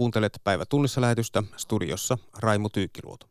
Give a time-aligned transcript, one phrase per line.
[0.00, 3.26] Kuuntelet päivä tunnissa lähetystä studiossa Raimu Tyykkiluoto.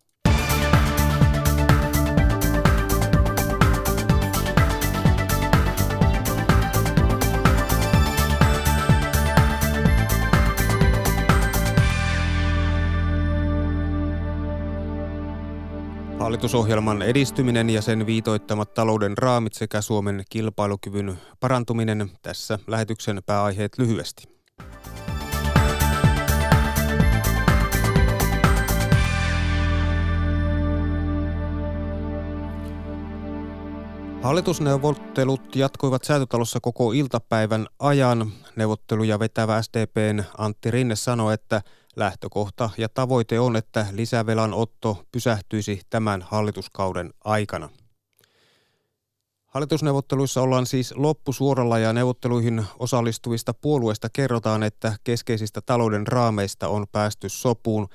[16.20, 24.39] Hallitusohjelman edistyminen ja sen viitoittamat talouden raamit sekä Suomen kilpailukyvyn parantuminen tässä lähetyksen pääaiheet lyhyesti.
[34.22, 38.32] Hallitusneuvottelut jatkuivat säätötalossa koko iltapäivän ajan.
[38.56, 41.62] Neuvotteluja vetävä SDPn Antti Rinne sanoi, että–
[42.00, 47.70] Lähtökohta ja tavoite on, että lisävelan otto pysähtyisi tämän hallituskauden aikana.
[49.46, 57.30] Hallitusneuvotteluissa ollaan siis loppusuoralla ja neuvotteluihin osallistuvista puolueista kerrotaan, että keskeisistä talouden raameista on päästy
[57.30, 57.88] sopuun.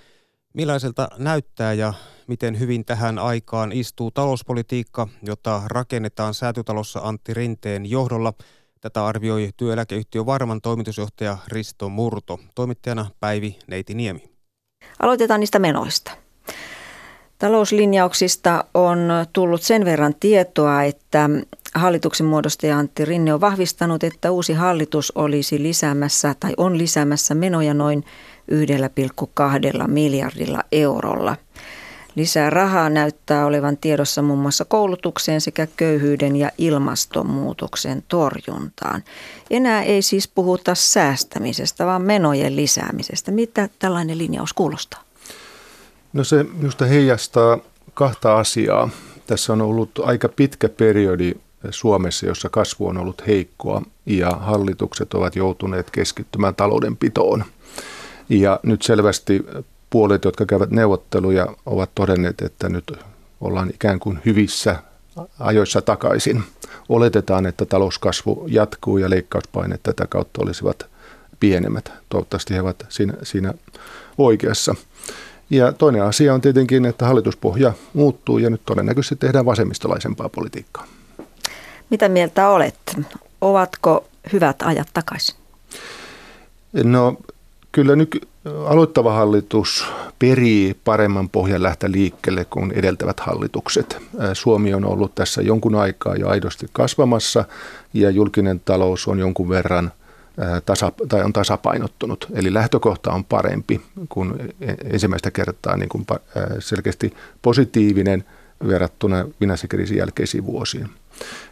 [0.54, 1.94] Millaiselta näyttää ja
[2.26, 8.32] miten hyvin tähän aikaan istuu talouspolitiikka, jota rakennetaan säätytalossa Antti Rinteen johdolla–
[8.84, 12.40] Tätä arvioi työeläkeyhtiö Varman toimitusjohtaja Risto Murto.
[12.54, 14.30] Toimittajana Päivi Neiti Niemi.
[15.02, 16.10] Aloitetaan niistä menoista.
[17.38, 18.98] Talouslinjauksista on
[19.32, 21.30] tullut sen verran tietoa, että
[21.74, 27.74] hallituksen muodostaja Antti Rinne on vahvistanut, että uusi hallitus olisi lisäämässä tai on lisäämässä menoja
[27.74, 28.04] noin
[28.50, 31.36] 1,2 miljardilla eurolla.
[32.14, 39.04] Lisää rahaa näyttää olevan tiedossa muun muassa koulutukseen sekä köyhyyden ja ilmastonmuutoksen torjuntaan.
[39.50, 43.32] Enää ei siis puhuta säästämisestä, vaan menojen lisäämisestä.
[43.32, 45.02] Mitä tällainen linjaus kuulostaa?
[46.12, 47.58] No se minusta heijastaa
[47.94, 48.90] kahta asiaa.
[49.26, 51.34] Tässä on ollut aika pitkä periodi
[51.70, 57.44] Suomessa, jossa kasvu on ollut heikkoa ja hallitukset ovat joutuneet keskittymään taloudenpitoon.
[58.28, 59.46] Ja nyt selvästi
[59.94, 62.92] puolet, jotka käyvät neuvotteluja, ovat todenneet, että nyt
[63.40, 64.76] ollaan ikään kuin hyvissä
[65.38, 66.42] ajoissa takaisin.
[66.88, 70.86] Oletetaan, että talouskasvu jatkuu ja leikkauspaineet tätä kautta olisivat
[71.40, 71.92] pienemmät.
[72.08, 73.54] Toivottavasti he ovat siinä, siinä
[74.18, 74.74] oikeassa.
[75.50, 80.86] Ja toinen asia on tietenkin, että hallituspohja muuttuu ja nyt todennäköisesti tehdään vasemmistolaisempaa politiikkaa.
[81.90, 82.96] Mitä mieltä olet?
[83.40, 85.34] Ovatko hyvät ajat takaisin?
[86.72, 87.16] No
[87.74, 88.28] kyllä nyt
[88.66, 89.86] aloittava hallitus
[90.18, 93.98] perii paremman pohjan lähteä liikkeelle kuin edeltävät hallitukset.
[94.32, 97.44] Suomi on ollut tässä jonkun aikaa jo aidosti kasvamassa
[97.94, 99.92] ja julkinen talous on jonkun verran
[100.66, 102.26] tasa, tai on tasapainottunut.
[102.34, 106.06] Eli lähtökohta on parempi kuin e, ensimmäistä kertaa niin kuin
[106.58, 108.24] selkeästi positiivinen
[108.68, 110.90] verrattuna finanssikriisin jälkeisiin vuosiin.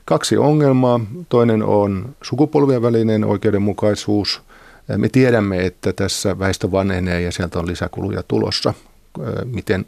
[0.04, 1.00] Kaksi ongelmaa.
[1.28, 4.41] Toinen on sukupolvien välinen oikeudenmukaisuus–
[4.97, 8.75] me tiedämme, että tässä väestö vanhenee ja sieltä on lisäkuluja tulossa.
[9.44, 9.87] Miten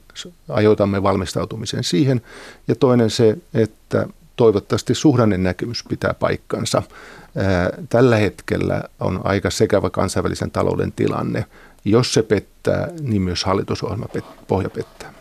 [0.48, 2.22] ajoitamme valmistautumisen siihen.
[2.68, 4.06] Ja toinen se, että
[4.36, 6.82] toivottavasti suhdannen näkemys pitää paikkansa.
[7.88, 11.46] Tällä hetkellä on aika sekava kansainvälisen talouden tilanne.
[11.84, 14.06] Jos se pettää, niin myös hallitusohjelma
[14.48, 15.14] pohja pettää.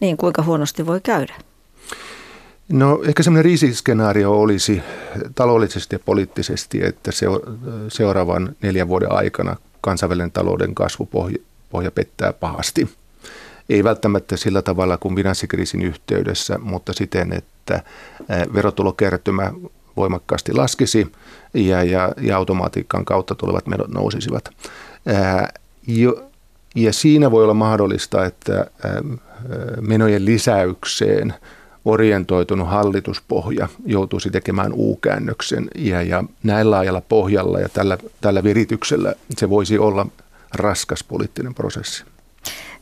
[0.00, 1.34] Niin, kuinka huonosti voi käydä?
[2.72, 4.82] No ehkä semmoinen riisiskenaario olisi
[5.34, 7.10] taloudellisesti ja poliittisesti, että
[7.88, 11.38] seuraavan neljän vuoden aikana kansainvälinen talouden kasvupohja
[11.70, 12.88] pohja pettää pahasti.
[13.68, 17.82] Ei välttämättä sillä tavalla kuin finanssikriisin yhteydessä, mutta siten, että
[18.54, 19.52] verotulokertymä
[19.96, 21.12] voimakkaasti laskisi
[21.54, 24.50] ja, ja, ja automatiikan kautta tulevat menot nousisivat.
[25.06, 25.52] Ää,
[25.86, 26.30] jo,
[26.74, 28.66] ja siinä voi olla mahdollista, että
[29.80, 31.34] menojen lisäykseen–
[31.84, 39.50] orientoitunut hallituspohja joutuisi tekemään U-käännöksen ja, ja näillä laajalla pohjalla ja tällä, tällä virityksellä se
[39.50, 40.06] voisi olla
[40.54, 42.04] raskas poliittinen prosessi.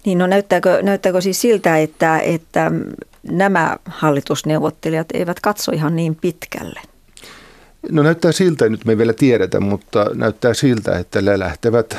[0.05, 2.73] Niin no näyttääkö, näyttääkö siis siltä, että, että
[3.23, 6.81] nämä hallitusneuvottelijat eivät katso ihan niin pitkälle?
[7.91, 11.99] No näyttää siltä, nyt me ei vielä tiedetä, mutta näyttää siltä, että ne lähtevät äh,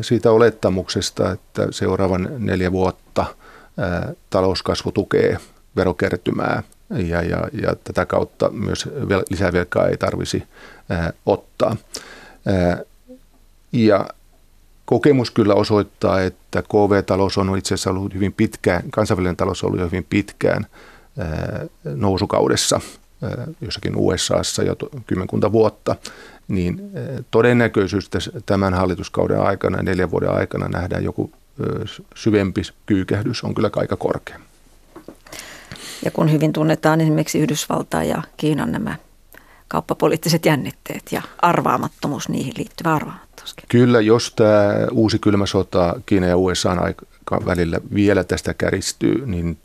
[0.00, 5.38] siitä olettamuksesta, että seuraavan neljä vuotta äh, talouskasvu tukee
[5.76, 8.88] verokertymää ja, ja, ja tätä kautta myös
[9.30, 10.42] lisävelkaa ei tarvisi
[10.88, 11.76] ää, ottaa.
[12.46, 12.78] Ää,
[13.72, 14.08] ja
[14.84, 19.80] kokemus kyllä osoittaa, että KV-talous on itse asiassa ollut hyvin pitkään, kansainvälinen talous on ollut
[19.80, 20.66] jo hyvin pitkään
[21.18, 22.80] ää, nousukaudessa,
[23.60, 24.76] jossakin USAssa jo
[25.06, 25.96] kymmenkunta vuotta,
[26.48, 26.90] niin
[27.30, 28.10] todennäköisyys
[28.46, 31.30] tämän hallituskauden aikana, neljän vuoden aikana nähdään joku
[32.14, 34.40] syvempi kyykähdys on kyllä aika korkea.
[36.04, 38.96] Ja kun hyvin tunnetaan esimerkiksi Yhdysvaltain ja Kiinan nämä
[39.68, 43.54] kauppapoliittiset jännitteet ja arvaamattomuus, niihin liittyvä arvaamattomuus.
[43.68, 46.76] Kyllä, jos tämä uusi kylmä sota Kiina ja USA
[47.46, 49.58] välillä vielä tästä käristyy, niin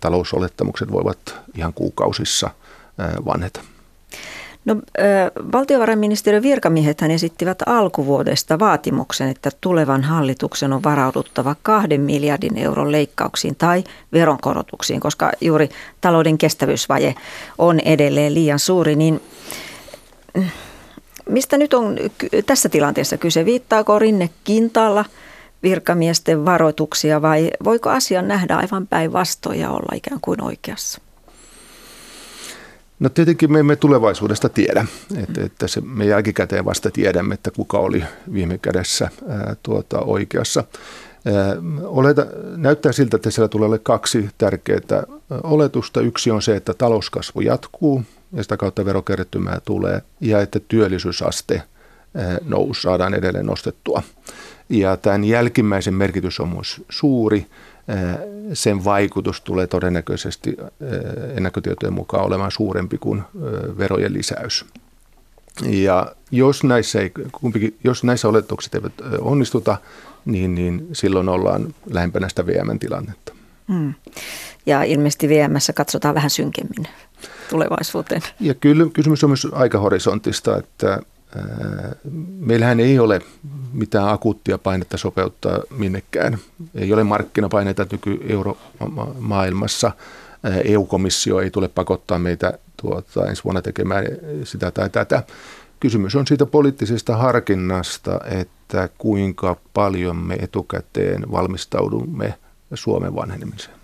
[0.00, 2.50] talousolettamukset voivat ihan kuukausissa
[3.24, 3.60] vanheta.
[4.64, 4.76] No,
[5.52, 13.84] valtiovarainministeriön virkamiehet esittivät alkuvuodesta vaatimuksen, että tulevan hallituksen on varauduttava kahden miljardin euron leikkauksiin tai
[14.12, 15.68] veronkorotuksiin, koska juuri
[16.00, 17.14] talouden kestävyysvaje
[17.58, 18.96] on edelleen liian suuri.
[18.96, 19.20] Niin
[21.28, 21.96] mistä nyt on
[22.46, 23.44] tässä tilanteessa kyse?
[23.44, 25.04] Viittaako Rinne kintaalla
[25.62, 31.00] virkamiesten varoituksia vai voiko asian nähdä aivan päinvastoin ja olla ikään kuin oikeassa?
[33.00, 34.86] No tietenkin me emme tulevaisuudesta tiedä,
[35.16, 40.64] että, että se, me jälkikäteen vasta tiedämme, että kuka oli viime kädessä ää, tuota, oikeassa.
[41.26, 42.26] Ää, oleta,
[42.56, 45.02] näyttää siltä, että siellä tulee kaksi tärkeää
[45.42, 46.00] oletusta.
[46.00, 48.02] Yksi on se, että talouskasvu jatkuu
[48.32, 51.62] ja sitä kautta verokertymää tulee ja että työllisyysaste
[52.44, 54.02] nousi, saadaan edelleen nostettua.
[54.68, 57.46] Ja tämän jälkimmäisen merkitys on myös suuri
[58.52, 60.56] sen vaikutus tulee todennäköisesti
[61.36, 63.22] ennakkotietojen mukaan olemaan suurempi kuin
[63.78, 64.64] verojen lisäys.
[65.66, 69.76] Ja jos näissä, ei, kumpikin, jos näissä oletukset eivät onnistuta,
[70.24, 73.32] niin, niin silloin ollaan lähempänä sitä VM-tilannetta.
[73.68, 73.94] Hmm.
[74.66, 76.88] Ja ilmeisesti VMssä katsotaan vähän synkemmin
[77.50, 78.22] tulevaisuuteen.
[78.40, 81.00] Ja kyllä kysymys on myös aikahorisontista, että
[82.38, 83.20] Meillähän ei ole
[83.72, 86.38] mitään akuuttia painetta sopeuttaa minnekään.
[86.74, 89.92] Ei ole markkinapaineita nyky-euromaailmassa.
[90.64, 94.04] EU-komissio ei tule pakottaa meitä tuota, ensi vuonna tekemään
[94.44, 95.22] sitä tai tätä.
[95.80, 102.34] Kysymys on siitä poliittisesta harkinnasta, että kuinka paljon me etukäteen valmistaudumme
[102.74, 103.76] Suomen vanhenemiseen.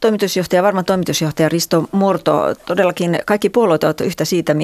[0.00, 4.54] Toimitusjohtaja, varmaan toimitusjohtaja Risto Murto, todellakin kaikki puolueet ovat yhtä, siitä,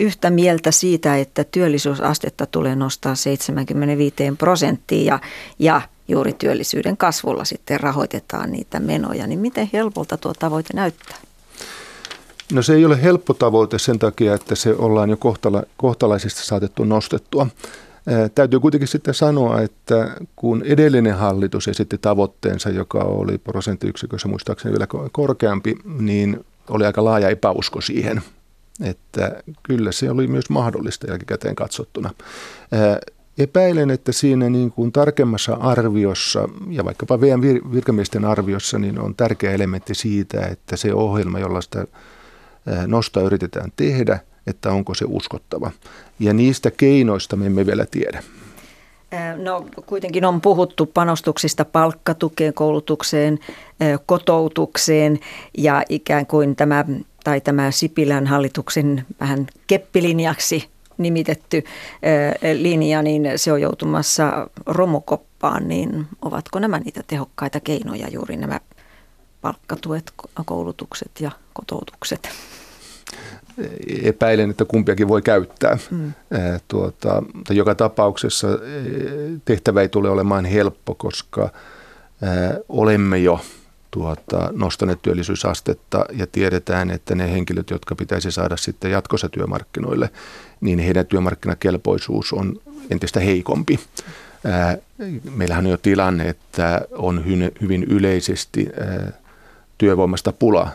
[0.00, 5.18] yhtä mieltä siitä, että työllisyysastetta tulee nostaa 75 prosenttiin ja,
[5.58, 9.26] ja juuri työllisyyden kasvulla sitten rahoitetaan niitä menoja.
[9.26, 11.16] Niin miten helpolta tuo tavoite näyttää?
[12.52, 16.84] No se ei ole helppo tavoite sen takia, että se ollaan jo kohtala, kohtalaisesti saatettu
[16.84, 17.46] nostettua.
[18.34, 24.86] Täytyy kuitenkin sitten sanoa, että kun edellinen hallitus esitti tavoitteensa, joka oli prosenttiyksikössä muistaakseni vielä
[25.12, 28.22] korkeampi, niin oli aika laaja epäusko siihen,
[28.84, 32.10] että kyllä se oli myös mahdollista jälkikäteen katsottuna.
[33.38, 37.40] Epäilen, että siinä niin kuin tarkemmassa arviossa ja vaikkapa VM
[37.72, 41.86] virkamiesten arviossa niin on tärkeä elementti siitä, että se ohjelma, jolla sitä
[42.86, 45.70] nostaa yritetään tehdä– että onko se uskottava.
[46.20, 48.22] Ja niistä keinoista me emme vielä tiedä.
[49.36, 53.38] No kuitenkin on puhuttu panostuksista palkkatukeen, koulutukseen,
[54.06, 55.20] kotoutukseen
[55.58, 56.84] ja ikään kuin tämä,
[57.24, 60.68] tai tämä Sipilän hallituksen vähän keppilinjaksi
[60.98, 61.64] nimitetty
[62.54, 68.60] linja, niin se on joutumassa romukoppaan, niin ovatko nämä niitä tehokkaita keinoja juuri nämä
[69.40, 70.12] palkkatuet,
[70.44, 72.28] koulutukset ja kotoutukset?
[74.02, 75.78] Epäilen, että kumpiakin voi käyttää.
[75.90, 76.12] Mm.
[76.68, 78.48] Tuota, mutta joka tapauksessa
[79.44, 81.52] tehtävä ei tule olemaan helppo, koska
[82.68, 83.40] olemme jo
[83.90, 90.10] tuota, nostaneet työllisyysastetta ja tiedetään, että ne henkilöt, jotka pitäisi saada sitten jatkossa työmarkkinoille,
[90.60, 92.60] niin heidän työmarkkinakelpoisuus on
[92.90, 93.80] entistä heikompi.
[95.36, 97.24] Meillähän on jo tilanne, että on
[97.60, 98.68] hyvin yleisesti
[99.78, 100.70] työvoimasta pula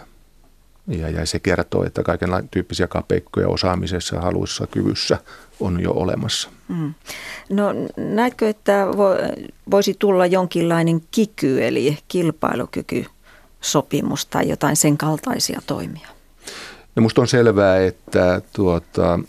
[0.87, 5.17] ja, ja se kertoo, että kaiken tyyppisiä kapeikkoja osaamisessa, haluissa, kyvyssä
[5.59, 6.49] on jo olemassa.
[6.67, 6.93] Mm.
[7.49, 8.87] No näetkö, että
[9.71, 16.07] voisi tulla jonkinlainen kiky, eli kilpailukykysopimus tai jotain sen kaltaisia toimia?
[16.95, 19.19] No musta on selvää, että tuota,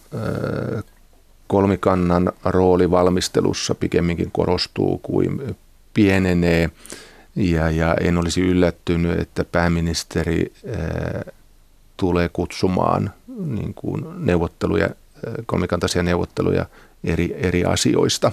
[1.47, 5.57] kolmikannan rooli valmistelussa pikemminkin korostuu kuin
[5.95, 6.71] pienenee.
[7.37, 10.53] Ja, ja en olisi yllättynyt, että pääministeri
[11.99, 14.89] tulee kutsumaan niin kuin neuvotteluja,
[15.47, 16.67] kolmikantaisia neuvotteluja
[17.05, 18.33] eri, eri asioista.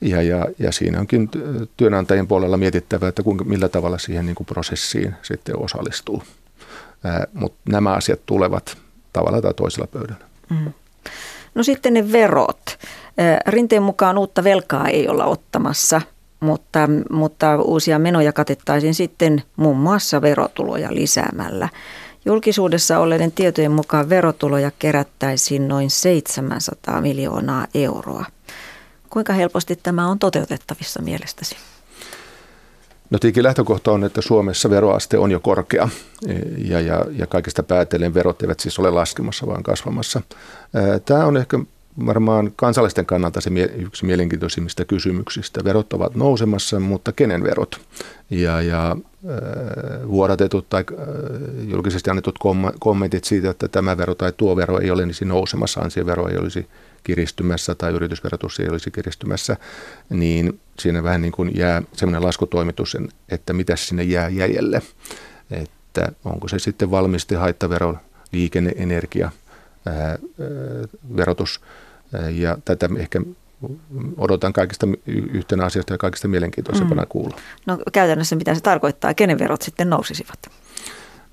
[0.00, 1.30] Ja, ja, ja siinä onkin
[1.76, 6.22] työnantajien puolella mietittävä, että kuinka, millä tavalla siihen niin kuin prosessiin sitten osallistuu.
[7.32, 8.76] Mutta nämä asiat tulevat
[9.12, 10.24] tavalla tai toisella pöydällä.
[10.50, 10.72] Mm.
[11.54, 12.78] No sitten ne verot.
[13.46, 16.00] Rinteen mukaan uutta velkaa ei olla ottamassa,
[16.40, 21.68] mutta, mutta uusia menoja katettaisiin sitten muun muassa verotuloja lisäämällä.
[22.28, 28.24] Julkisuudessa olleiden tietojen mukaan verotuloja kerättäisiin noin 700 miljoonaa euroa.
[29.10, 31.56] Kuinka helposti tämä on toteutettavissa mielestäsi?
[33.10, 35.88] No tietenkin lähtökohta on, että Suomessa veroaste on jo korkea
[36.58, 40.20] ja, ja, ja kaikista päätellen verot eivät siis ole laskemassa, vaan kasvamassa.
[41.04, 41.58] Tämä on ehkä
[42.06, 45.64] varmaan kansalaisten kannalta se yksi mielenkiintoisimmista kysymyksistä.
[45.64, 47.80] Verot ovat nousemassa, mutta kenen verot?
[48.30, 48.96] Ja, ja
[50.08, 50.84] vuodatetut tai
[51.60, 52.38] julkisesti annetut
[52.78, 56.66] kommentit siitä, että tämä vero tai tuo vero ei ole niin nousemassa, ansiovero ei olisi
[57.04, 59.56] kiristymässä tai yritysverotus ei olisi kiristymässä,
[60.10, 62.96] niin siinä vähän niin kuin jää sellainen laskutoimitus,
[63.28, 64.82] että mitä sinne jää jäljelle.
[65.50, 67.96] Että onko se sitten valmisti haittavero,
[68.32, 69.30] liikenne, energia,
[71.16, 71.60] verotus
[72.30, 73.20] ja tätä ehkä
[74.16, 77.08] odotan kaikista yhtenä asiasta ja kaikista mielenkiintoisempana mm.
[77.08, 77.36] kuulla.
[77.66, 80.38] No käytännössä mitä se tarkoittaa, kenen verot sitten nousisivat?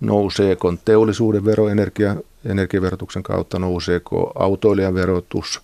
[0.01, 2.15] Nouseeko teollisuuden vero energia,
[2.45, 5.61] energiaverotuksen kautta, nouseeko autoilijan verotus,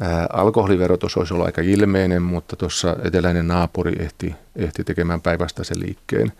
[0.00, 6.32] Ää, alkoholiverotus olisi ollut aika ilmeinen, mutta tuossa eteläinen naapuri ehti, ehti tekemään päinvastaisen liikkeen.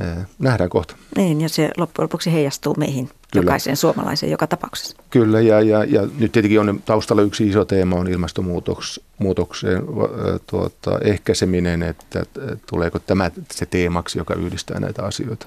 [0.00, 0.96] Ää, nähdään kohta.
[1.16, 3.44] Niin, ja se loppujen lopuksi heijastuu meihin, Kyllä.
[3.44, 4.96] jokaiseen suomalaiseen joka tapauksessa.
[5.10, 9.82] Kyllä, ja, ja, ja nyt tietenkin on taustalla yksi iso teema on ilmastonmuutoksen
[10.46, 12.24] tuota, ehkäiseminen, että
[12.66, 15.46] tuleeko tämä se teemaksi, joka yhdistää näitä asioita.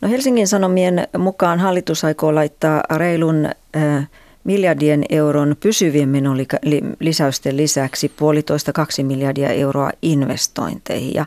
[0.00, 4.08] No Helsingin Sanomien mukaan hallitus aikoo laittaa reilun äh,
[4.44, 11.14] miljardien euron pysyvien menolisäysten lisäksi puolitoista kaksi miljardia euroa investointeihin.
[11.14, 11.26] Ja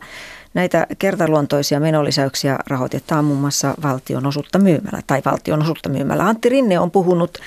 [0.53, 6.27] näitä kertaluontoisia menolisäyksiä rahoitetaan muun muassa valtion osuutta myymällä tai valtion osuutta myymällä.
[6.27, 7.37] Antti Rinne on puhunut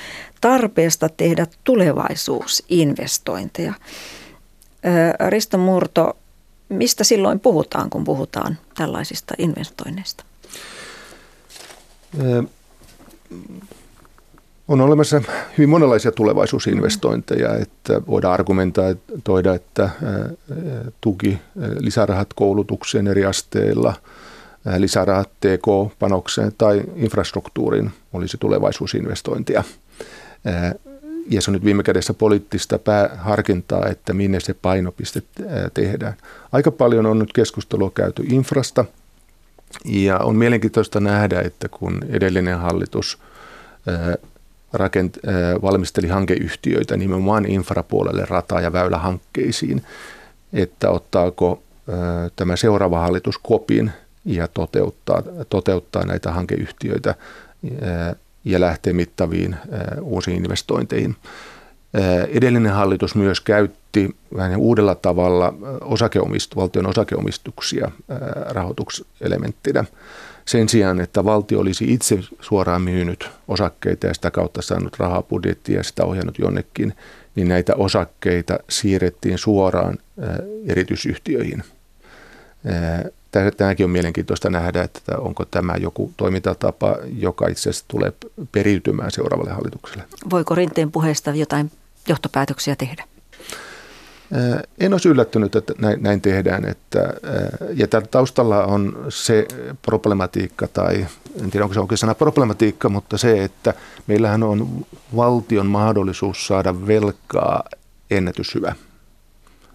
[0.41, 3.75] tarpeesta tehdä tulevaisuusinvestointeja.
[5.29, 6.17] Risto Murto,
[6.69, 10.25] mistä silloin puhutaan, kun puhutaan tällaisista investoinneista?
[14.69, 15.23] On olemassa
[15.59, 19.91] hyvin monenlaisia tulevaisuusinvestointeja, että voidaan argumentoida, että
[21.01, 21.39] tuki,
[21.79, 23.95] lisärahat koulutukseen eri asteilla,
[24.79, 29.65] lisärahat TK-panokseen tai infrastruktuuriin olisi tulevaisuusinvestointia.
[31.31, 35.23] Ja se on nyt viime kädessä poliittista pääharkintaa, että minne se painopiste
[35.75, 36.15] tehdään.
[36.53, 38.85] Aika paljon on nyt keskustelua käyty infrasta
[39.85, 43.19] ja on mielenkiintoista nähdä, että kun edellinen hallitus
[44.75, 45.19] rakent,
[45.63, 49.83] valmisteli hankeyhtiöitä nimenomaan infrapuolelle rata- ja väylähankkeisiin,
[50.53, 51.63] että ottaako
[52.37, 53.93] tämä seuraava hallitus kopin
[54.25, 57.15] ja toteuttaa, toteuttaa näitä hankeyhtiöitä
[58.45, 59.57] ja lähtee mittaviin
[60.03, 61.17] uusiin investointeihin.
[62.29, 67.91] Edellinen hallitus myös käytti vähän uudella tavalla osakeomist, valtion osakeomistuksia
[68.49, 69.85] rahoitukselementtinä
[70.47, 75.77] sen sijaan, että valtio olisi itse suoraan myynyt osakkeita ja sitä kautta saanut rahaa budjettia
[75.77, 76.95] ja sitä ohjannut jonnekin,
[77.35, 79.99] niin näitä osakkeita siirrettiin suoraan
[80.67, 81.63] erityisyhtiöihin.
[83.57, 88.13] Tämäkin on mielenkiintoista nähdä, että onko tämä joku toimintatapa, joka itse asiassa tulee
[88.53, 90.05] periytymään seuraavalle hallitukselle.
[90.31, 91.71] Voiko Rinteen puheesta jotain
[92.09, 93.05] johtopäätöksiä tehdä?
[94.79, 96.65] En olisi yllättynyt, että näin, tehdään.
[96.65, 97.15] Että,
[97.75, 99.47] ja tällä taustalla on se
[99.83, 101.07] problematiikka, tai
[101.43, 103.75] en tiedä onko se oikein sana problematiikka, mutta se, että
[104.07, 104.87] meillähän on
[105.17, 107.65] valtion mahdollisuus saada velkaa
[108.11, 108.75] ennätyshyvä.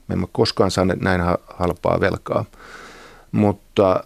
[0.07, 2.45] Me emme koskaan saaneet näin halpaa velkaa,
[3.31, 4.03] mutta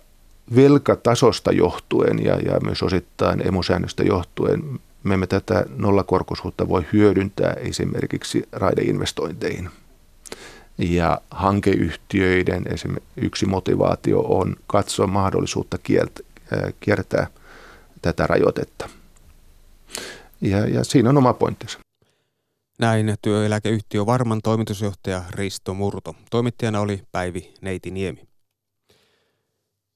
[0.55, 8.47] velkatasosta johtuen ja, ja myös osittain emusäännöstä johtuen me emme tätä nollakorkoisuutta voi hyödyntää esimerkiksi
[8.51, 9.69] raideinvestointeihin–
[10.77, 12.65] ja hankeyhtiöiden
[13.17, 15.77] yksi motivaatio on katsoa mahdollisuutta
[16.79, 17.27] kiertää
[18.01, 18.89] tätä rajoitetta.
[20.41, 21.79] Ja, ja siinä on oma pointtinsa.
[22.79, 26.15] Näin työeläkeyhtiö Varman toimitusjohtaja Risto Murto.
[26.29, 28.27] Toimittajana oli Päivi Neitiniemi.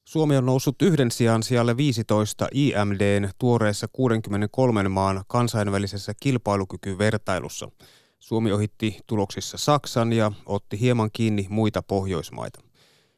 [0.06, 7.72] Suomi on noussut yhden sijaan sijalle 15 IMDn tuoreessa 63 maan kansainvälisessä kilpailukykyvertailussa–
[8.20, 12.60] Suomi ohitti tuloksissa Saksan ja otti hieman kiinni muita Pohjoismaita.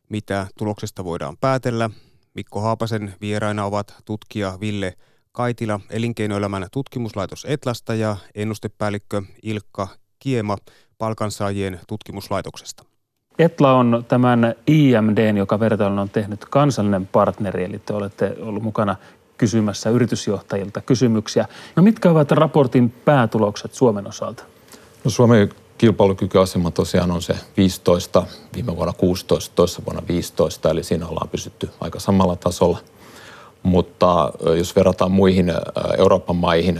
[0.09, 1.89] Mitä tuloksesta voidaan päätellä?
[2.33, 4.93] Mikko Haapasen vieraina ovat tutkija Ville
[5.31, 9.87] Kaitila elinkeinoelämän tutkimuslaitos Etlasta ja ennustepäällikkö Ilkka
[10.19, 10.57] Kiema
[10.97, 12.83] palkansaajien tutkimuslaitoksesta.
[13.39, 18.95] Etla on tämän IMD, joka vertailun on tehnyt kansallinen partneri, eli te olette ollut mukana
[19.37, 21.45] kysymässä yritysjohtajilta kysymyksiä.
[21.75, 24.43] No mitkä ovat raportin päätulokset Suomen osalta?
[25.03, 28.25] No Suomen kilpailukykyasema tosiaan on se 15,
[28.55, 32.79] viime vuonna 16, toissa vuonna 15, eli siinä ollaan pysytty aika samalla tasolla.
[33.63, 35.53] Mutta jos verrataan muihin
[35.97, 36.79] Euroopan maihin,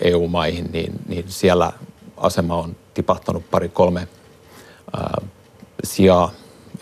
[0.00, 1.72] EU-maihin, niin, niin siellä
[2.16, 4.08] asema on tipahtanut pari kolme
[5.84, 6.30] sijaa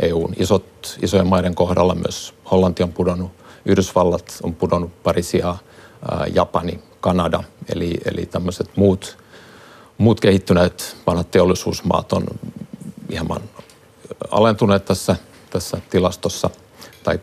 [0.01, 3.31] EUn isot, isojen maiden kohdalla myös Hollanti on pudonnut,
[3.65, 5.59] Yhdysvallat on pudonnut pari sijaa,
[6.35, 7.43] Japani, Kanada,
[7.75, 9.19] eli, eli tämmöiset muut,
[9.99, 12.25] muut kehittyneet vanhat teollisuusmaat on
[13.11, 13.41] hieman
[14.31, 15.17] alentuneet tässä,
[15.51, 16.51] tässä tilastossa
[17.05, 17.19] tai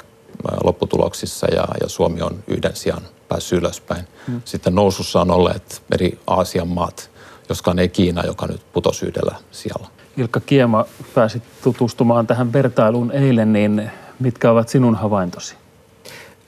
[0.63, 4.07] lopputuloksissa ja, ja Suomi on yhden sijaan päässyt ylöspäin.
[4.27, 4.41] Hmm.
[4.45, 7.09] Sitten nousussa on olleet eri Aasian maat,
[7.49, 9.87] joskaan ei Kiina, joka nyt putosi yhdellä siellä.
[10.17, 15.55] Ilkka Kiema, pääsit tutustumaan tähän vertailuun eilen, niin mitkä ovat sinun havaintosi?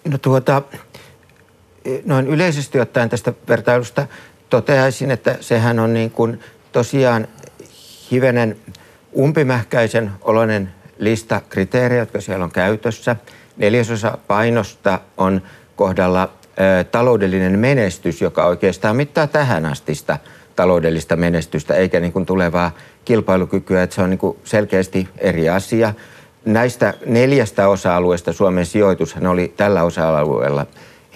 [0.08, 0.62] No tuota,
[2.06, 4.08] noin yleisesti ottaen tästä vertailusta
[4.50, 6.40] toteaisin, että sehän on niin kuin
[6.72, 7.28] tosiaan
[8.12, 8.58] hivenen
[9.18, 13.16] umpimähkäisen oloinen lista kriteerejä, jotka siellä on käytössä.
[13.58, 15.42] Neljäsosa painosta on
[15.76, 16.30] kohdalla
[16.92, 20.18] taloudellinen menestys, joka oikeastaan mittaa tähän astista
[20.56, 22.72] taloudellista menestystä, eikä niin kuin tulevaa
[23.06, 25.94] kilpailukykyä, että se on niin kuin selkeästi eri asia.
[26.46, 30.66] Näistä neljästä osa-alueesta Suomen sijoitus oli tällä osa-alueella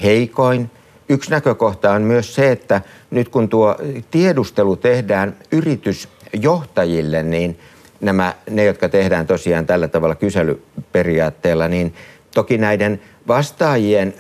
[0.04, 0.72] heikoin.
[1.12, 3.76] Yksi näkökohta on myös se, että nyt kun tuo
[4.12, 7.60] tiedustelu tehdään yritysjohtajille, niin
[8.02, 11.94] nämä, ne, jotka tehdään tosiaan tällä tavalla kyselyperiaatteella, niin
[12.34, 14.14] toki näiden vastaajien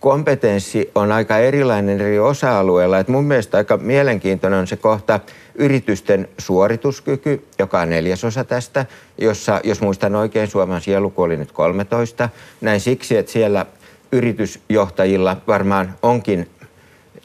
[0.00, 2.98] kompetenssi on aika erilainen eri osa-alueilla.
[2.98, 5.20] Et mun mielestä aika mielenkiintoinen on se kohta
[5.54, 8.86] yritysten suorituskyky, joka on neljäsosa tästä,
[9.18, 12.28] jossa, jos muistan oikein, Suomen sieluku oli nyt 13.
[12.60, 13.66] Näin siksi, että siellä
[14.16, 16.50] yritysjohtajilla varmaan onkin,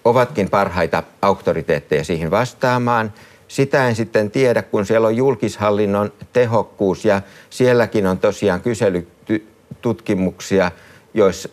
[0.05, 3.13] ovatkin parhaita auktoriteetteja siihen vastaamaan.
[3.47, 10.71] Sitä en sitten tiedä, kun siellä on julkishallinnon tehokkuus ja sielläkin on tosiaan kyselytutkimuksia–
[11.13, 11.49] joissa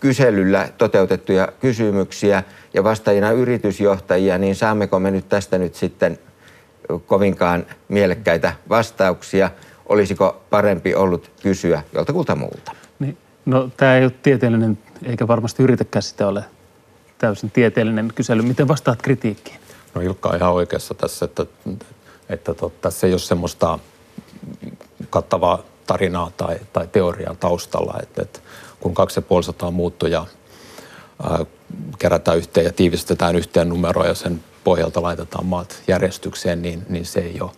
[0.00, 2.42] kyselyllä toteutettuja kysymyksiä
[2.74, 6.18] ja vastaajina yritysjohtajia, niin saammeko me nyt tästä nyt sitten
[7.06, 9.50] kovinkaan mielekkäitä vastauksia?
[9.86, 12.72] Olisiko parempi ollut kysyä joltakulta muulta?
[13.46, 16.44] No tämä ei ole tieteellinen, eikä varmasti yritäkään sitä ole
[17.18, 18.42] täysin tieteellinen kysely.
[18.42, 19.60] Miten vastaat kritiikkiin?
[19.94, 21.46] No Ilkka on ihan oikeassa tässä, että,
[22.28, 23.78] että to, tässä ei ole semmoista
[25.10, 28.40] kattavaa tarinaa tai, tai teoriaa taustalla, että, että
[28.80, 30.26] kun 2500 muuttujaa
[31.22, 31.44] ää,
[31.98, 37.20] kerätään yhteen ja tiivistetään yhteen numeroa ja sen pohjalta laitetaan maat järjestykseen, niin, niin se
[37.20, 37.50] ei ole.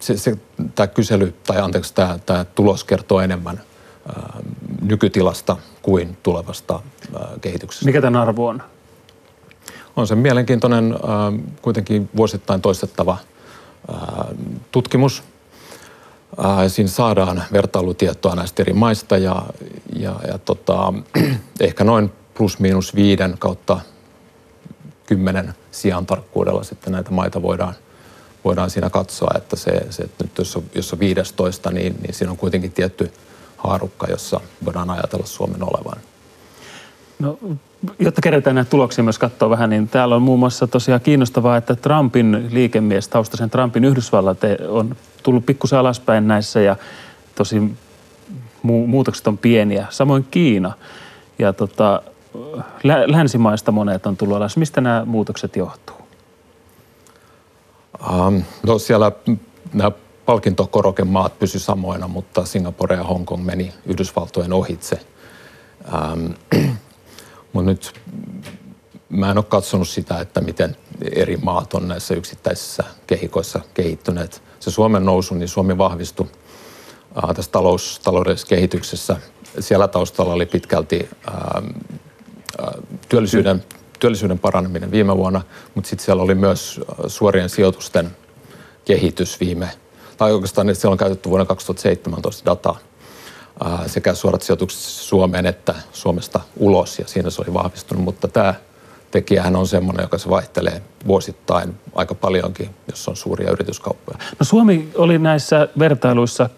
[0.00, 0.36] Se, se,
[0.74, 3.60] tämä kysely, tai anteeksi, tämä, tämä tulos kertoo enemmän
[4.82, 6.80] nykytilasta kuin tulevasta
[7.14, 7.86] ää, kehityksestä.
[7.86, 8.62] Mikä tämän arvo on?
[9.96, 13.18] On se mielenkiintoinen, ää, kuitenkin vuosittain toistettava
[14.72, 15.22] tutkimus–
[16.68, 19.42] siinä saadaan vertailutietoa näistä eri maista ja,
[19.96, 20.92] ja, ja tota,
[21.60, 23.80] ehkä noin plus miinus viiden kautta
[25.06, 27.74] kymmenen sijaan tarkkuudella sitten näitä maita voidaan,
[28.44, 32.14] voidaan siinä katsoa, että se, se että nyt jos on, jos on 15, niin, niin
[32.14, 33.12] siinä on kuitenkin tietty
[33.66, 36.02] haarukka, jossa voidaan ajatella Suomen olevan.
[37.18, 37.38] No,
[37.98, 41.74] jotta kerätään näitä tuloksia myös katsoa vähän, niin täällä on muun muassa tosiaan kiinnostavaa, että
[41.74, 46.76] Trumpin liikemies, taustaisen Trumpin Yhdysvallat on tullut pikkusen alaspäin näissä ja
[47.34, 47.60] tosi
[48.66, 49.86] mu- muutokset on pieniä.
[49.90, 50.72] Samoin Kiina
[51.38, 52.02] ja tota,
[52.82, 54.56] lä- länsimaista monet on tullut alas.
[54.56, 55.96] Mistä nämä muutokset johtuu?
[58.10, 59.12] Um, no siellä
[59.72, 59.90] nämä
[60.26, 65.00] palkintokorokemaat pysy samoina, mutta Singapore ja Hongkong meni Yhdysvaltojen ohitse.
[66.12, 66.34] Um,
[67.52, 67.92] mutta nyt
[69.08, 70.76] mä en ole katsonut sitä, että miten
[71.12, 74.42] eri maat on näissä yksittäisissä kehikoissa kehittyneet.
[74.60, 76.26] Se Suomen nousu, niin Suomi vahvistui
[77.24, 79.16] äh, tässä talous, taloudellisessa kehityksessä.
[79.60, 81.36] Siellä taustalla oli pitkälti äh,
[82.60, 82.74] äh,
[83.08, 83.64] työllisyyden,
[83.98, 85.42] työllisyyden paraneminen viime vuonna,
[85.74, 88.16] mutta sitten siellä oli myös suorien sijoitusten
[88.84, 89.70] kehitys viime,
[90.16, 92.78] tai oikeastaan siellä on käytetty vuonna 2017 dataa
[93.86, 98.54] sekä suorat sijoitukset Suomeen että Suomesta ulos ja siinä se oli vahvistunut, mutta tämä
[99.10, 104.18] tekijähän on semmoinen, joka se vaihtelee vuosittain aika paljonkin, jos on suuria yrityskauppoja.
[104.38, 106.50] No Suomi oli näissä vertailuissa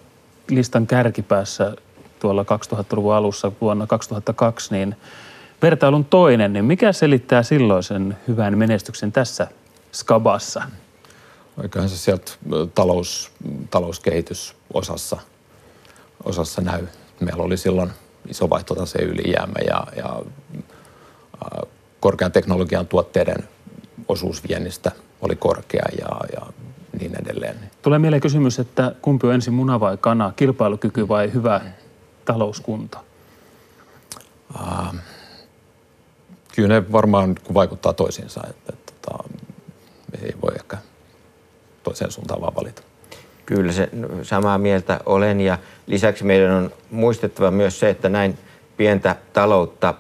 [0.51, 1.77] listan kärkipäässä
[2.21, 4.97] tuolla 2000-luvun alussa vuonna 2002, niin
[5.63, 9.47] vertailun toinen, niin mikä selittää silloisen hyvän menestyksen tässä
[9.93, 10.63] skabassa?
[11.63, 12.33] Oikein se sieltä
[12.75, 13.31] talous,
[13.71, 15.17] talouskehitysosassa
[16.25, 16.87] osassa näy.
[17.21, 17.91] Meillä oli silloin
[18.29, 20.23] iso vaihtotase ylijäämä ja, ja
[22.01, 23.49] korkean teknologian tuotteiden
[24.09, 26.47] osuus viennistä oli korkea ja, ja
[27.01, 27.71] niin edelleen.
[27.83, 31.61] Tulee mieleen kysymys, että kumpi on ensin muna vai kana, kilpailukyky vai hyvä
[32.25, 32.99] talouskunto?
[34.55, 34.95] Uh,
[36.55, 40.79] kyllä ne varmaan vaikuttaa toisiinsa, että, että, että ei voi ehkä
[41.89, 42.83] toiseen suuntaan vaan valita.
[43.47, 43.89] Kyllä se
[44.23, 48.39] samaa mieltä olen ja lisäksi meidän on muistettava myös se, että näin
[48.77, 49.95] pientä taloutta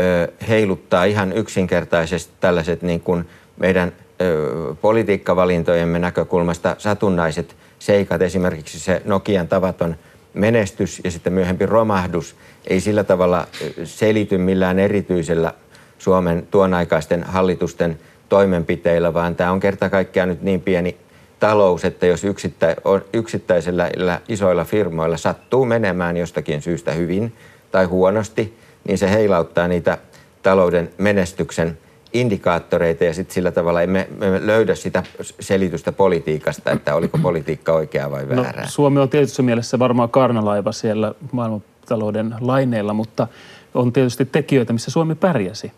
[0.00, 9.02] ö, heiluttaa ihan yksinkertaisesti tällaiset niin kuin meidän ö, politiikkavalintojemme näkökulmasta satunnaiset seikat, esimerkiksi se
[9.04, 9.96] Nokian tavaton
[10.34, 13.46] menestys ja sitten myöhempi romahdus ei sillä tavalla
[13.84, 15.54] selity millään erityisellä
[15.98, 20.96] Suomen tuonaikaisten hallitusten toimenpiteillä, vaan tämä on kerta kaikkiaan nyt niin pieni
[21.40, 22.76] talous, että jos yksittä,
[23.12, 23.90] yksittäisillä
[24.28, 27.32] isoilla firmoilla sattuu menemään jostakin syystä hyvin
[27.72, 29.98] tai huonosti, niin se heilauttaa niitä
[30.42, 31.78] talouden menestyksen
[32.12, 35.02] indikaattoreita ja sitten sillä tavalla emme, emme löydä sitä
[35.40, 38.62] selitystä politiikasta, että oliko politiikka oikea vai väärää.
[38.62, 43.26] No, Suomi on tietysti mielessä varmaan karnalaiva siellä maailmantalouden laineilla, mutta
[43.74, 45.72] on tietysti tekijöitä, missä Suomi pärjäsi.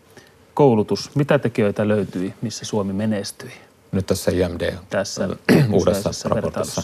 [0.53, 3.51] Koulutus, mitä tekijöitä löytyi, missä Suomi menestyi?
[3.93, 5.29] Nyt tässä IMD tässä
[5.71, 6.81] uudessa raportissa.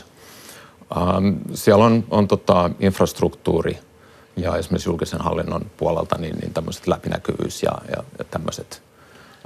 [0.98, 3.80] Um, siellä on, on tota infrastruktuuri
[4.38, 8.82] ja esimerkiksi julkisen hallinnon puolelta niin, niin tämmöiset läpinäkyvyys ja, ja, ja tämmöiset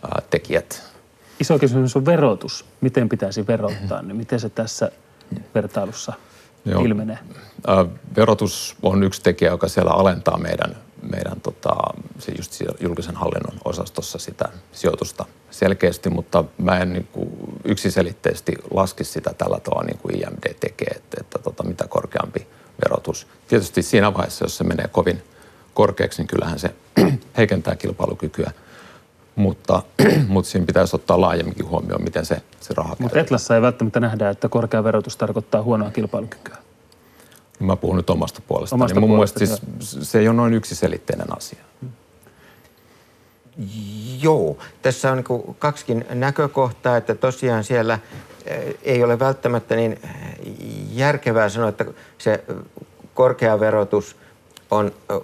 [0.04, 0.84] uh, tekijät.
[1.40, 2.66] Iso kysymys on verotus.
[2.82, 4.02] Miten pitäisi verottaa?
[4.02, 4.92] Niin miten se tässä
[5.56, 6.14] vertailussa
[6.66, 6.82] Joo.
[6.82, 7.18] ilmenee?
[7.68, 10.76] Uh, verotus on yksi tekijä, joka siellä alentaa meidän
[11.12, 11.76] meidän tota,
[12.20, 17.30] se just julkisen hallinnon osastossa sitä sijoitusta selkeästi, mutta mä en niin kuin
[17.64, 22.48] yksiselitteisesti laski sitä tällä tavalla niin kuin IMD tekee, että, että tota, mitä korkeampi
[22.84, 23.28] verotus.
[23.48, 25.24] Tietysti siinä vaiheessa, jos se menee kovin
[25.74, 26.76] korkeaksi, niin kyllähän se
[27.38, 28.52] heikentää kilpailukykyä.
[29.36, 29.84] Mutta,
[30.28, 34.30] mutta siinä pitäisi ottaa laajemminkin huomioon, miten se, se raha Mutta Etlassa ei välttämättä nähdä,
[34.30, 36.63] että korkea verotus tarkoittaa huonoa kilpailukykyä.
[37.66, 38.78] Mä puhun nyt omasta puolestani.
[38.78, 41.60] Omasta mun puolesta, mielestä siis se ei ole noin yksiselitteinen asia.
[44.22, 48.00] Joo, tässä on niin kaksikin näkökohtaa, että tosiaan siellä
[48.46, 50.00] eh, ei ole välttämättä niin
[50.94, 51.86] järkevää sanoa, että
[52.18, 52.44] se
[53.14, 54.16] korkea verotus
[54.72, 55.22] on, eh,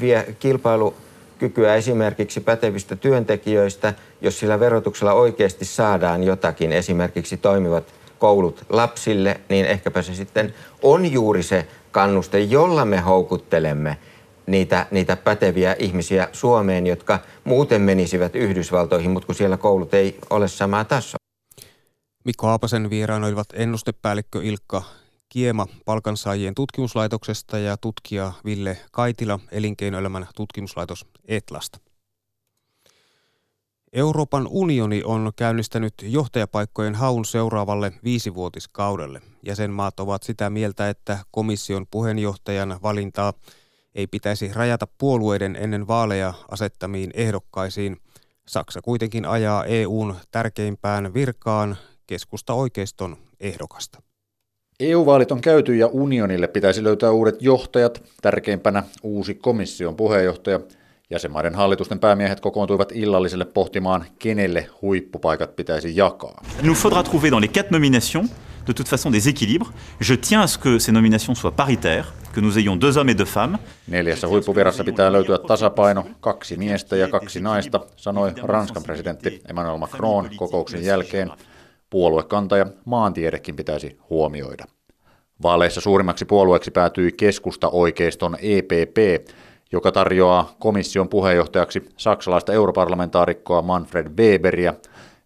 [0.00, 7.84] vie kilpailukykyä esimerkiksi pätevistä työntekijöistä, jos sillä verotuksella oikeasti saadaan jotakin, esimerkiksi toimivat–
[8.22, 13.98] koulut lapsille, niin ehkäpä se sitten on juuri se kannuste, jolla me houkuttelemme
[14.46, 20.48] niitä, niitä päteviä ihmisiä Suomeen, jotka muuten menisivät Yhdysvaltoihin, mutta kun siellä koulut ei ole
[20.48, 21.16] samaa tasoa.
[22.24, 24.82] Mikko Aapasen vieraana olivat ennustepäällikkö Ilkka
[25.28, 31.78] Kiema palkansaajien tutkimuslaitoksesta ja tutkija Ville Kaitila elinkeinoelämän tutkimuslaitos Etlasta.
[33.92, 39.20] Euroopan unioni on käynnistänyt johtajapaikkojen haun seuraavalle viisivuotiskaudelle.
[39.42, 43.32] Jäsenmaat ovat sitä mieltä, että komission puheenjohtajan valintaa
[43.94, 47.96] ei pitäisi rajata puolueiden ennen vaaleja asettamiin ehdokkaisiin.
[48.48, 51.76] Saksa kuitenkin ajaa EUn tärkeimpään virkaan
[52.06, 54.02] keskusta oikeiston ehdokasta.
[54.80, 60.60] EU-vaalit on käyty ja unionille pitäisi löytää uudet johtajat, tärkeimpänä uusi komission puheenjohtaja–
[61.12, 66.44] Jäsenmaiden hallitusten päämiehet kokoontuivat illalliselle pohtimaan, kenelle huippupaikat pitäisi jakaa.
[66.62, 68.28] Nous faudra trouver dans les quatre nominations
[68.66, 69.72] de toute façon des équilibres.
[70.00, 73.18] Je tiens à ce que ces nominations soient paritaires, que nous ayons deux hommes et
[73.18, 73.58] deux femmes.
[73.88, 80.30] Neljässä huippuvirassa pitää löytyä tasapaino, kaksi miestä ja kaksi naista, sanoi Ranskan presidentti Emmanuel Macron
[80.36, 81.30] kokouksen jälkeen.
[81.90, 84.64] Puoluekanta ja maantiedekin pitäisi huomioida.
[85.42, 89.26] Vaaleissa suurimmaksi puolueeksi päätyi keskusta oikeiston EPP,
[89.72, 94.74] joka tarjoaa komission puheenjohtajaksi saksalaista europarlamentaarikkoa Manfred Weberia.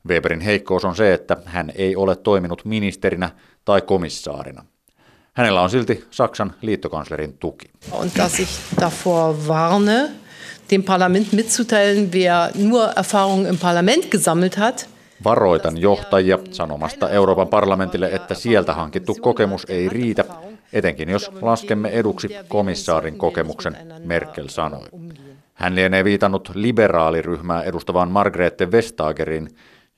[0.09, 3.31] Weberin heikkous on se, että hän ei ole toiminut ministerinä
[3.65, 4.65] tai komissaarina.
[5.33, 7.67] Hänellä on silti Saksan liittokanslerin tuki.
[7.93, 10.11] Und dass ich davor warne,
[10.71, 14.89] dem Parlament mitzuteilen, wer nur Erfahrung im Parlament gesammelt hat,
[15.25, 20.25] Varoitan johtajia sanomasta Euroopan parlamentille, että sieltä hankittu kokemus ei riitä,
[20.79, 24.89] etenkin jos laskemme eduksi komissaarin kokemuksen, Merkel sanoi.
[25.55, 29.49] Hän lienee viitannut liberaaliryhmää edustavaan Margrethe Vestagerin,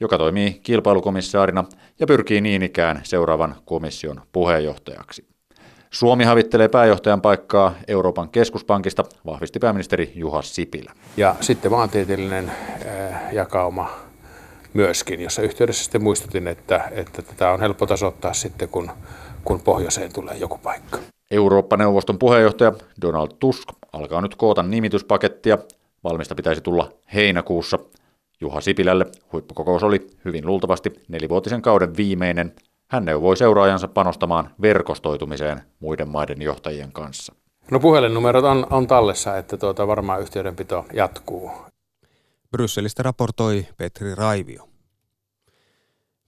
[0.01, 1.65] joka toimii kilpailukomissaarina
[1.99, 5.27] ja pyrkii niin ikään seuraavan komission puheenjohtajaksi.
[5.91, 10.93] Suomi havittelee pääjohtajan paikkaa Euroopan keskuspankista, vahvisti pääministeri Juha Sipilä.
[11.17, 12.53] Ja sitten maantieteellinen
[12.87, 13.91] äh, jakauma
[14.75, 18.91] myöskin, jossa yhteydessä sitten muistutin, että, että tätä on helppo tasoittaa sitten, kun
[19.49, 20.99] kun pohjoiseen tulee joku paikka.
[21.31, 25.59] Eurooppa-neuvoston puheenjohtaja Donald Tusk alkaa nyt koota nimityspakettia.
[26.05, 27.79] Valmista pitäisi tulla heinäkuussa.
[28.41, 32.53] Juha Sipilälle huippukokous oli hyvin luultavasti nelivuotisen kauden viimeinen.
[32.91, 37.35] Hän neuvoi seuraajansa panostamaan verkostoitumiseen muiden maiden johtajien kanssa.
[37.71, 41.51] No puhelinnumerot on, on tallessa, että tuota varmaan yhteydenpito jatkuu.
[42.51, 44.69] Brysselistä raportoi Petri Raivio.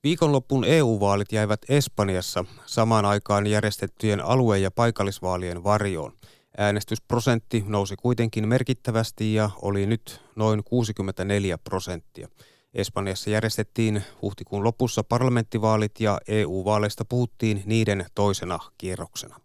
[0.05, 6.13] Viikonloppuun EU-vaalit jäivät Espanjassa samaan aikaan järjestettyjen alue- ja paikallisvaalien varjoon.
[6.59, 12.29] Äänestysprosentti nousi kuitenkin merkittävästi ja oli nyt noin 64 prosenttia.
[12.75, 19.41] Espanjassa järjestettiin huhtikuun lopussa parlamenttivaalit ja EU-vaaleista puhuttiin niiden toisena kierroksena.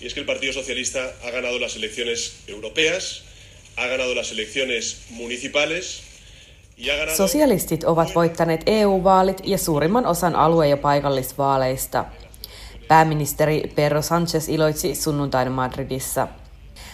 [0.00, 3.24] Es que el Partido Socialista ha ganado las elecciones europeas,
[3.76, 6.05] ha ganado las elecciones municipales
[7.16, 12.04] Sosialistit ovat voittaneet EU-vaalit ja suurimman osan alue- ja paikallisvaaleista.
[12.88, 16.28] Pääministeri Pedro Sánchez iloitsi sunnuntaina Madridissa.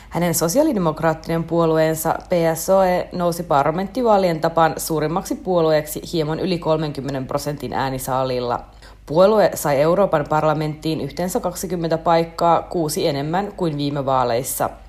[0.08, 8.60] Hänen sosiaalidemokraattinen puolueensa PSOE nousi parlamenttivaalien tapaan suurimmaksi puolueeksi hieman yli 30 prosentin äänisaalilla.
[9.06, 14.70] Puolue sai Euroopan parlamenttiin yhteensä 20 paikkaa, kuusi enemmän kuin viime vaaleissa–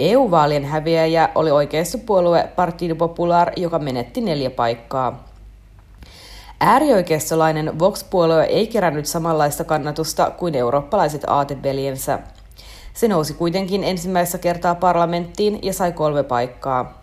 [0.00, 5.28] EU-vaalien häviäjä oli oikeistopuolue Partido Popular, joka menetti neljä paikkaa.
[6.60, 12.18] Äärioikeistolainen Vox-puolue ei kerännyt samanlaista kannatusta kuin eurooppalaiset aateveljensä.
[12.94, 17.02] Se nousi kuitenkin ensimmäistä kertaa parlamenttiin ja sai kolme paikkaa.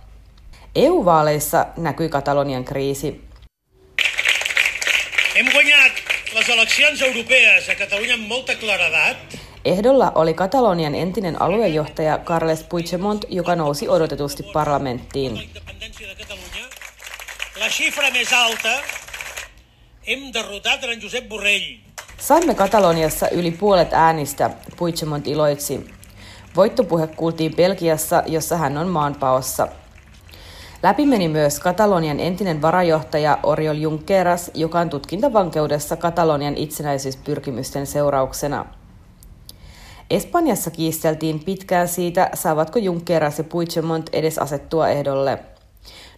[0.75, 3.27] EU-vaaleissa näkyi Katalonian kriisi.
[5.35, 5.91] Hem guanyat
[6.35, 9.17] les eleccions europees a Catalunya amb molta claredat,
[9.67, 15.49] Ehdolla oli Katalonian entinen aluejohtaja Carles Puigdemont, joka nousi odotetusti parlamenttiin.
[22.17, 25.91] Saimme Kataloniassa yli puolet äänistä, Puigdemont iloitsi.
[26.55, 29.67] Voittopuhe kuultiin Belgiassa, jossa hän on maanpaossa.
[30.83, 38.76] Läpi meni myös Katalonian entinen varajohtaja Oriol Junqueras, joka on tutkintavankeudessa Katalonian itsenäisyyspyrkimysten seurauksena.
[40.09, 45.39] Espanjassa kiisteltiin pitkään siitä, saavatko Junqueras ja Puigdemont edes asettua ehdolle.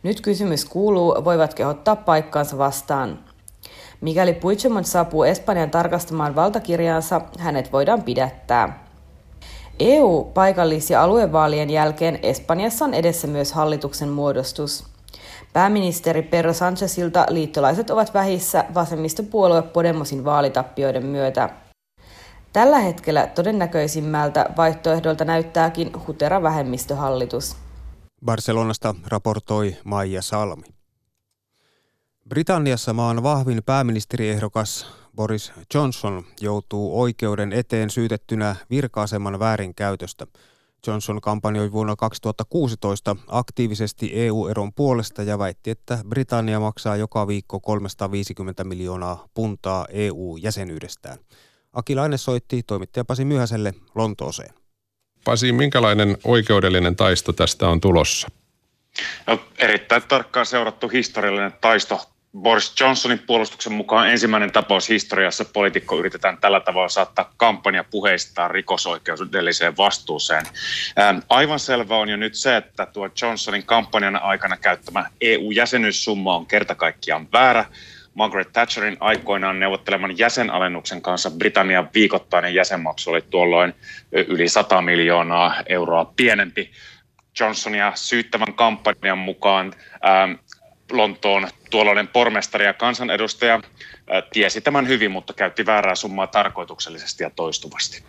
[0.04, 3.20] Nyt kysymys kuuluu, voivat kehottaa paikkaansa vastaan.
[4.02, 8.86] Mikäli Puigdemont saapuu Espanjan tarkastamaan valtakirjaansa, hänet voidaan pidättää.
[9.80, 14.84] EU-paikallis- ja aluevaalien jälkeen Espanjassa on edessä myös hallituksen muodostus.
[15.54, 21.50] Pääministeri Pedro Sánchezilta liittolaiset ovat vähissä vasemmistopuolue Podemosin vaalitappioiden myötä.
[22.54, 27.58] Tällä hetkellä todennäköisimmältä vaihtoehdolta näyttääkin hutera vähemmistöhallitus.
[28.26, 30.68] Barcelonasta raportoi Maija Salmi.
[32.30, 40.28] Britanniassa maan vahvin pääministeriehdokas Boris Johnson joutuu oikeuden eteen syytettynä virka-aseman väärinkäytöstä.
[40.88, 48.64] Johnson kampanjoi vuonna 2016 aktiivisesti EU-eron puolesta ja väitti, että Britannia maksaa joka viikko 350
[48.64, 51.18] miljoonaa puntaa EU-jäsenyydestään.
[51.74, 54.54] Akilainen soitti toimittaja Pasi Myhäselle Lontooseen.
[55.26, 58.28] Pasi, minkälainen oikeudellinen taisto tästä on tulossa?
[59.28, 62.02] No, erittäin tarkkaan seurattu historiallinen taisto.
[62.38, 69.78] Boris Johnsonin puolustuksen mukaan ensimmäinen tapaus historiassa poliitikko yritetään tällä tavalla saattaa kampanja puheistaan rikosoikeudelliseen
[69.78, 70.46] vastuuseen.
[71.00, 76.46] Ähm, aivan selvä on jo nyt se, että tuo Johnsonin kampanjan aikana käyttämä EU-jäsenyyssumma on
[76.46, 77.66] kertakaikkiaan väärä
[78.14, 83.74] Margaret Thatcherin aikoinaan neuvotteleman jäsenalennuksen kanssa Britannian viikoittainen jäsenmaksu oli tuolloin
[84.12, 86.72] yli 100 miljoonaa euroa pienempi.
[87.40, 89.74] Johnsonia syyttävän kampanjan mukaan
[90.06, 90.32] ähm,
[90.92, 93.62] Lontoon tuolloinen pormestari ja kansanedustaja äh,
[94.34, 98.04] tiesi tämän hyvin, mutta käytti väärää summaa tarkoituksellisesti ja toistuvasti.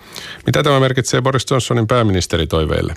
[0.47, 2.95] Mitä tämä merkitsee Boris Johnsonin pääministeritoiveille?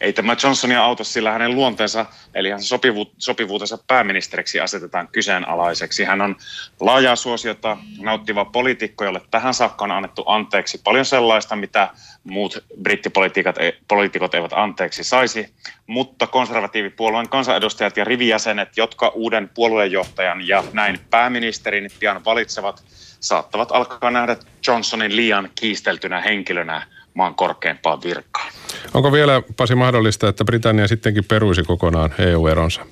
[0.00, 6.04] Ei tämä Johnsonia auta, sillä hänen luonteensa, eli hänen sopivu- sopivuutensa pääministeriksi asetetaan kyseenalaiseksi.
[6.04, 6.36] Hän on
[6.80, 11.90] laajaa suosiota nauttiva poliitikko, jolle tähän saakka on annettu anteeksi paljon sellaista, mitä
[12.24, 15.54] muut brittipoliitikot eivät anteeksi saisi,
[15.86, 22.84] mutta konservatiivipuolueen kansanedustajat ja rivijäsenet, jotka uuden puoluejohtajan ja näin pääministerin pian valitsevat,
[23.20, 28.52] saattavat alkaa nähdä Johnsonin liian kiisteltynä henkilönä maan korkeimpaan virkaan.
[28.94, 32.86] Onko vielä, Pasi, mahdollista, että Britannia sittenkin peruisi kokonaan EU-eronsa?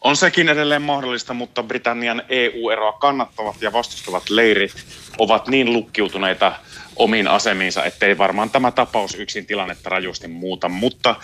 [0.00, 4.74] On sekin edelleen mahdollista, mutta Britannian EU-eroa kannattavat ja vastustavat leirit
[5.18, 6.52] ovat niin lukkiutuneita
[6.96, 10.68] omiin asemiinsa, ettei varmaan tämä tapaus yksin tilannetta rajusti muuta.
[10.68, 11.14] Mutta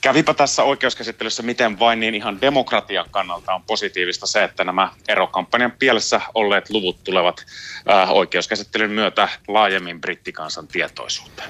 [0.00, 5.72] Kävipä tässä oikeuskäsittelyssä miten vain, niin ihan demokratian kannalta on positiivista se, että nämä erokampanjan
[5.78, 7.46] pielessä olleet luvut tulevat
[7.90, 11.48] äh, oikeuskäsittelyn myötä laajemmin brittikansan tietoisuuteen.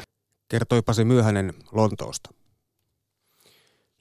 [0.48, 2.30] Kertoi Pasi Myöhänen Lontoosta.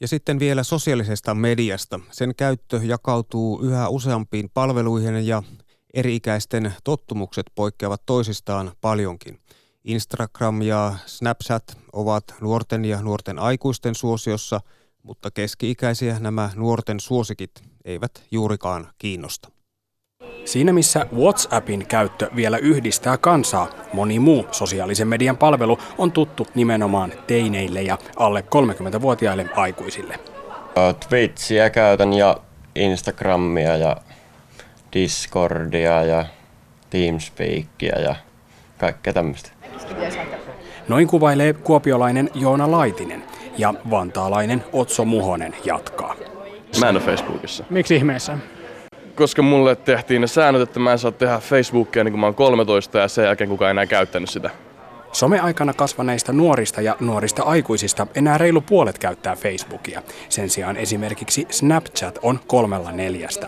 [0.02, 2.00] Ja sitten vielä sosiaalisesta mediasta.
[2.12, 5.44] Sen käyttö jakautuu yhä useampiin palveluihin ja
[5.94, 9.40] eri-ikäisten tottumukset poikkeavat toisistaan paljonkin.
[9.86, 14.62] Instagram ja Snapchat ovat nuorten ja nuorten aikuisten suosiossa,
[15.04, 17.52] mutta keski-ikäisiä nämä nuorten suosikit
[17.86, 19.50] eivät juurikaan kiinnosta.
[20.46, 27.14] Siinä missä WhatsAppin käyttö vielä yhdistää kansaa, moni muu sosiaalisen median palvelu on tuttu nimenomaan
[27.28, 28.44] teineille ja alle
[28.98, 30.20] 30-vuotiaille aikuisille.
[31.10, 32.38] Twitchiä käytän ja
[32.76, 33.98] Instagramia ja
[34.94, 36.26] Discordia ja
[36.90, 38.16] Teamspeakia ja
[38.78, 39.55] kaikkea tämmöistä.
[40.88, 43.24] Noin kuvailee kuopiolainen Joona Laitinen
[43.58, 46.16] ja vantaalainen Otso Muhonen jatkaa.
[46.80, 47.64] Mä en ole Facebookissa.
[47.70, 48.38] Miksi ihmeessä?
[49.16, 52.36] Koska mulle tehtiin ne säännöt, että mä en saa tehdä Facebookia niin kun mä oon
[52.36, 54.50] 13 ja sen jälkeen kukaan enää käyttänyt sitä.
[55.16, 60.02] Someaikana kasvaneista nuorista ja nuorista aikuisista enää reilu puolet käyttää Facebookia.
[60.30, 63.48] Sen sijaan esimerkiksi Snapchat on kolmella neljästä.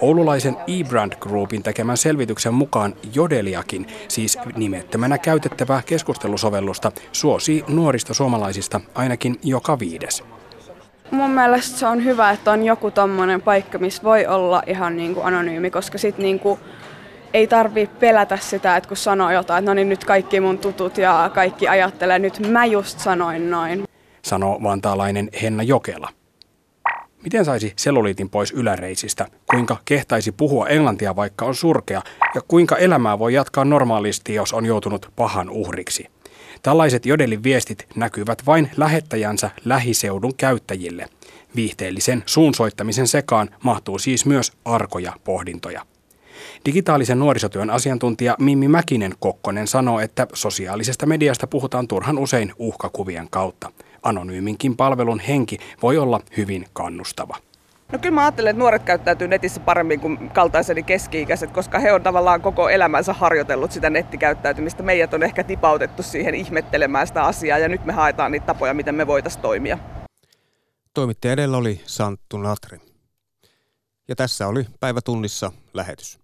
[0.00, 9.36] Oululaisen eBrand Groupin tekemän selvityksen mukaan Jodeliakin, siis nimettömänä käytettävää keskustelusovellusta, suosii nuorista suomalaisista ainakin
[9.42, 10.24] joka viides.
[11.10, 15.14] Mun mielestä se on hyvä, että on joku tommonen paikka, missä voi olla ihan niin
[15.14, 16.60] kuin anonyymi, koska sit niin kuin
[17.34, 20.98] ei tarvi pelätä sitä, että kun sanoo jotain, että no niin nyt kaikki mun tutut
[20.98, 23.84] ja kaikki ajattelee, nyt mä just sanoin noin.
[24.22, 26.08] Sanoo vantaalainen Henna Jokela.
[27.22, 29.26] Miten saisi seluliitin pois yläreisistä?
[29.50, 32.02] Kuinka kehtaisi puhua englantia, vaikka on surkea?
[32.34, 36.06] Ja kuinka elämää voi jatkaa normaalisti, jos on joutunut pahan uhriksi?
[36.62, 41.08] Tällaiset jodelin viestit näkyvät vain lähettäjänsä lähiseudun käyttäjille.
[41.56, 45.86] Viihteellisen suunsoittamisen sekaan mahtuu siis myös arkoja pohdintoja.
[46.66, 53.72] Digitaalisen nuorisotyön asiantuntija Mimmi Mäkinen Kokkonen sanoo, että sosiaalisesta mediasta puhutaan turhan usein uhkakuvien kautta.
[54.02, 57.36] Anonyyminkin palvelun henki voi olla hyvin kannustava.
[57.92, 62.02] No kyllä mä ajattelen, että nuoret käyttäytyy netissä paremmin kuin kaltaiseni keski-ikäiset, koska he on
[62.02, 64.82] tavallaan koko elämänsä harjoitellut sitä nettikäyttäytymistä.
[64.82, 68.94] Meidät on ehkä tipautettu siihen ihmettelemään sitä asiaa ja nyt me haetaan niitä tapoja, miten
[68.94, 69.78] me voitaisiin toimia.
[70.94, 72.78] Toimittaja edellä oli Santtu Natri.
[74.08, 76.23] Ja tässä oli päivätunnissa lähetys.